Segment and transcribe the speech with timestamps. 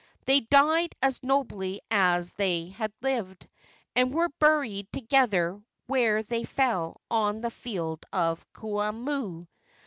[0.25, 3.47] They died as nobly as they had lived,
[3.95, 9.45] and were buried together where they fell on the field of Kuamoo.